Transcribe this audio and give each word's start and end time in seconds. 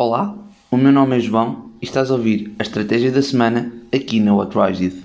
Olá, 0.00 0.38
o 0.70 0.76
meu 0.76 0.92
nome 0.92 1.16
é 1.16 1.18
João 1.18 1.72
e 1.82 1.84
estás 1.84 2.08
a 2.08 2.14
ouvir 2.14 2.54
a 2.56 2.62
Estratégia 2.62 3.10
da 3.10 3.20
Semana 3.20 3.72
aqui 3.92 4.20
na 4.20 4.32
What 4.32 4.56
Rise 4.56 4.84
It. 4.84 5.04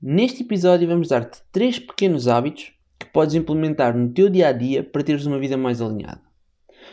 Neste 0.00 0.42
episódio 0.42 0.88
vamos 0.88 1.08
dar-te 1.08 1.42
três 1.52 1.78
pequenos 1.78 2.26
hábitos 2.26 2.72
que 2.98 3.04
podes 3.04 3.34
implementar 3.34 3.94
no 3.94 4.10
teu 4.10 4.30
dia 4.30 4.48
a 4.48 4.52
dia 4.52 4.82
para 4.82 5.04
teres 5.04 5.26
uma 5.26 5.38
vida 5.38 5.54
mais 5.58 5.82
alinhada. 5.82 6.22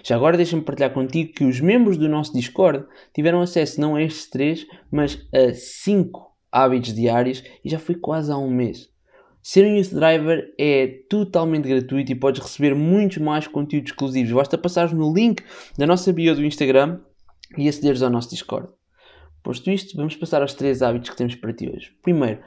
Já 0.04 0.18
agora 0.18 0.36
deixa-me 0.36 0.64
partilhar 0.64 0.94
contigo 0.94 1.32
que 1.32 1.46
os 1.46 1.62
membros 1.62 1.96
do 1.96 2.10
nosso 2.10 2.34
Discord 2.34 2.86
tiveram 3.14 3.40
acesso 3.40 3.80
não 3.80 3.96
a 3.96 4.04
estes 4.04 4.30
três, 4.30 4.68
mas 4.92 5.18
a 5.34 5.54
cinco 5.54 6.36
hábitos 6.52 6.94
diários 6.94 7.42
e 7.64 7.70
já 7.70 7.80
foi 7.80 7.96
quase 7.96 8.34
há 8.34 8.38
um 8.38 8.52
mês. 8.52 8.90
Ser 9.50 9.66
um 9.66 9.82
Driver 9.98 10.54
é 10.58 10.88
totalmente 11.10 11.70
gratuito 11.70 12.12
e 12.12 12.16
podes 12.16 12.42
receber 12.42 12.76
muitos 12.76 13.18
mais 13.20 13.48
conteúdos 13.48 13.92
exclusivos. 13.92 14.34
Basta 14.34 14.58
passares 14.58 14.92
no 14.92 15.14
link 15.14 15.42
da 15.78 15.88
nossa 15.88 16.12
bio 16.12 16.36
do 16.36 16.44
Instagram 16.44 17.00
e 17.58 17.70
acederes 17.70 18.02
ao 18.02 18.10
nosso 18.10 18.30
Discord. 18.30 18.68
Posto 19.42 19.72
isto, 19.72 19.96
vamos 19.96 20.18
passar 20.18 20.42
aos 20.42 20.54
três 20.54 20.82
hábitos 20.82 21.12
que 21.12 21.16
temos 21.16 21.36
para 21.36 21.54
ti 21.54 21.72
hoje. 21.74 21.94
Primeiro, 22.04 22.42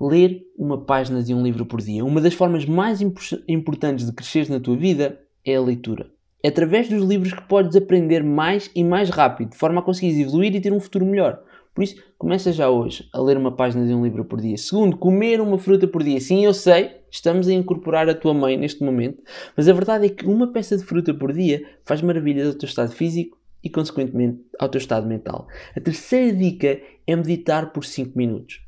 ler 0.00 0.40
uma 0.56 0.84
página 0.84 1.20
de 1.20 1.34
um 1.34 1.42
livro 1.42 1.66
por 1.66 1.80
dia. 1.80 2.04
Uma 2.04 2.20
das 2.20 2.34
formas 2.34 2.64
mais 2.64 3.00
importantes 3.00 4.06
de 4.06 4.12
crescer 4.12 4.48
na 4.48 4.60
tua 4.60 4.76
vida 4.76 5.18
é 5.44 5.56
a 5.56 5.60
leitura. 5.60 6.12
É 6.44 6.48
através 6.48 6.88
dos 6.88 7.02
livros 7.02 7.32
que 7.32 7.42
podes 7.42 7.74
aprender 7.74 8.22
mais 8.22 8.70
e 8.72 8.84
mais 8.84 9.10
rápido, 9.10 9.50
de 9.50 9.56
forma 9.56 9.80
a 9.80 9.84
conseguires 9.84 10.20
evoluir 10.20 10.54
e 10.54 10.60
ter 10.60 10.72
um 10.72 10.78
futuro 10.78 11.04
melhor. 11.04 11.42
Por 11.76 11.84
isso, 11.84 12.02
começa 12.16 12.50
já 12.52 12.70
hoje 12.70 13.06
a 13.12 13.20
ler 13.20 13.36
uma 13.36 13.54
página 13.54 13.86
de 13.86 13.92
um 13.92 14.02
livro 14.02 14.24
por 14.24 14.40
dia. 14.40 14.56
Segundo, 14.56 14.96
comer 14.96 15.42
uma 15.42 15.58
fruta 15.58 15.86
por 15.86 16.02
dia. 16.02 16.18
Sim, 16.18 16.42
eu 16.42 16.54
sei, 16.54 17.02
estamos 17.10 17.46
a 17.48 17.52
incorporar 17.52 18.08
a 18.08 18.14
tua 18.14 18.32
mãe 18.32 18.56
neste 18.56 18.82
momento, 18.82 19.22
mas 19.54 19.68
a 19.68 19.74
verdade 19.74 20.06
é 20.06 20.08
que 20.08 20.24
uma 20.24 20.50
peça 20.50 20.74
de 20.78 20.82
fruta 20.82 21.12
por 21.12 21.34
dia 21.34 21.68
faz 21.84 22.00
maravilhas 22.00 22.48
ao 22.48 22.54
teu 22.54 22.66
estado 22.66 22.92
físico 22.92 23.36
e, 23.62 23.68
consequentemente, 23.68 24.40
ao 24.58 24.70
teu 24.70 24.78
estado 24.78 25.06
mental. 25.06 25.48
A 25.76 25.80
terceira 25.82 26.34
dica 26.34 26.80
é 27.06 27.14
meditar 27.14 27.70
por 27.74 27.84
5 27.84 28.16
minutos. 28.16 28.62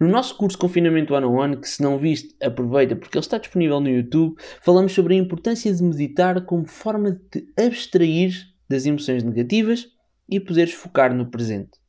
No 0.00 0.08
nosso 0.08 0.34
curso 0.34 0.56
Confinamento 0.56 1.12
One 1.12 1.26
on 1.26 1.34
One, 1.34 1.56
que 1.58 1.68
se 1.68 1.82
não 1.82 1.98
viste, 1.98 2.34
aproveita 2.42 2.96
porque 2.96 3.18
ele 3.18 3.26
está 3.26 3.36
disponível 3.36 3.78
no 3.78 3.90
YouTube, 3.90 4.36
falamos 4.62 4.94
sobre 4.94 5.12
a 5.14 5.18
importância 5.18 5.70
de 5.70 5.82
meditar 5.82 6.46
como 6.46 6.66
forma 6.66 7.10
de 7.10 7.20
te 7.28 7.62
abstrair 7.62 8.32
das 8.70 8.86
emoções 8.86 9.22
negativas 9.22 9.86
e 10.26 10.40
poderes 10.40 10.72
focar 10.72 11.14
no 11.14 11.26
presente. 11.26 11.83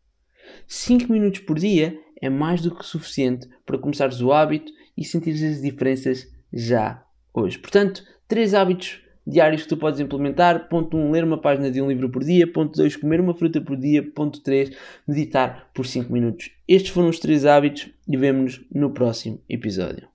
5 0.68 1.12
minutos 1.12 1.42
por 1.42 1.58
dia 1.58 2.00
é 2.22 2.30
mais 2.30 2.62
do 2.62 2.76
que 2.76 2.86
suficiente 2.86 3.48
para 3.66 3.78
começares 3.78 4.22
o 4.22 4.32
hábito 4.32 4.72
e 4.98 5.04
sentires 5.04 5.44
as 5.44 5.62
diferenças 5.62 6.32
já 6.52 7.04
hoje. 7.34 7.58
Portanto, 7.60 8.04
três 8.28 8.54
hábitos 8.54 9.02
diários 9.26 9.64
que 9.64 9.70
tu 9.70 9.78
podes 9.78 10.00
implementar. 10.00 10.70
Ponto 10.70 10.96
1, 10.96 11.00
um, 11.00 11.12
ler 11.12 11.24
uma 11.24 11.40
página 11.40 11.72
de 11.72 11.82
um 11.82 11.90
livro 11.90 12.10
por 12.10 12.24
dia. 12.24 12.52
Ponto 12.52 12.76
2, 12.78 12.96
comer 12.98 13.20
uma 13.20 13.34
fruta 13.34 13.60
por 13.60 13.76
dia. 13.76 14.04
Ponto 14.04 14.42
3, 14.42 14.76
meditar 15.08 15.70
por 15.74 15.86
5 15.86 16.12
minutos. 16.12 16.52
Estes 16.68 16.92
foram 16.92 17.10
os 17.10 17.20
três 17.20 17.46
hábitos 17.46 17.90
e 18.08 18.16
vemo-nos 18.16 18.62
no 18.72 18.92
próximo 18.92 19.42
episódio. 19.50 20.08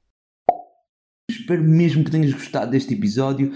Espero 1.31 1.63
mesmo 1.63 2.05
que 2.05 2.11
tenhas 2.11 2.33
gostado 2.33 2.71
deste 2.71 2.95
episódio. 2.95 3.53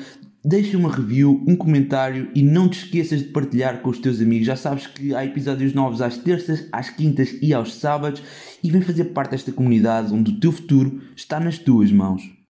Deixa 0.46 0.76
uma 0.76 0.94
review, 0.94 1.42
um 1.48 1.56
comentário 1.56 2.30
e 2.34 2.42
não 2.42 2.68
te 2.68 2.84
esqueças 2.84 3.20
de 3.20 3.28
partilhar 3.28 3.80
com 3.80 3.88
os 3.88 3.98
teus 3.98 4.20
amigos. 4.20 4.46
Já 4.46 4.56
sabes 4.56 4.86
que 4.86 5.14
há 5.14 5.24
episódios 5.24 5.72
novos 5.72 6.02
às 6.02 6.18
terças, 6.18 6.68
às 6.70 6.90
quintas 6.90 7.34
e 7.40 7.54
aos 7.54 7.72
sábados 7.76 8.22
e 8.62 8.70
vem 8.70 8.82
fazer 8.82 9.06
parte 9.06 9.30
desta 9.30 9.52
comunidade 9.52 10.12
onde 10.12 10.32
o 10.32 10.38
teu 10.38 10.52
futuro 10.52 11.00
está 11.16 11.40
nas 11.40 11.56
tuas 11.56 11.90
mãos. 11.90 12.43